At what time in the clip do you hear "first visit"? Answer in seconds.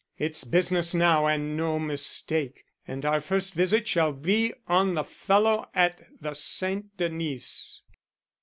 3.21-3.87